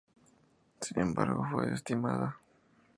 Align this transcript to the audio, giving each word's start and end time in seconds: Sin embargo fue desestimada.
Sin 0.79 0.99
embargo 0.99 1.45
fue 1.51 1.67
desestimada. 1.67 2.39